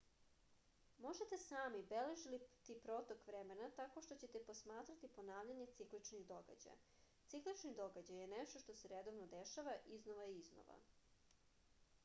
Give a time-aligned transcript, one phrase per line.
[1.05, 6.79] možete sami beležiti protok vremena tako što ćete posmatrati ponavljanje cikličnih događaja
[7.35, 10.79] ciklični događaj je nešto što se redovno dešava iznova i iznova